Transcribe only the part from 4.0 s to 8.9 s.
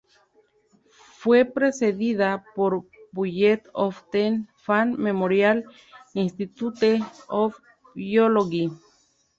the Fan Memorial Institute of Biology".